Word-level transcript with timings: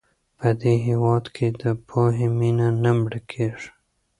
په 0.37 0.47
دې 0.61 0.73
هېواد 0.87 1.25
کې 1.35 1.47
د 1.61 1.63
پوهې 1.87 2.27
مینه 2.39 2.67
نه 2.83 2.91
مړه 2.99 3.19
کېږي. 3.31 3.69